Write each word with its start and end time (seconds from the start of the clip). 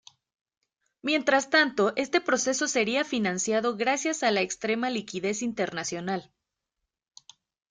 Mientras 1.03 1.51
tanto 1.51 1.93
este 1.95 2.21
proceso 2.21 2.67
sería 2.67 3.05
financiado 3.05 3.77
gracias 3.77 4.23
a 4.23 4.31
la 4.31 4.41
extrema 4.41 4.89
liquidez 4.89 5.43
internacional. 5.43 6.33